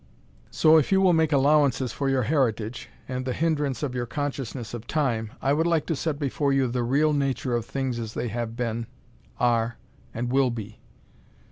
[0.49, 4.73] So if you will make allowances for your heritage, and the hindrance of your consciousness
[4.73, 8.15] of Time, I would like to set before you the real nature of things as
[8.15, 8.87] they have been,
[9.39, 9.77] are,
[10.11, 10.79] and will be.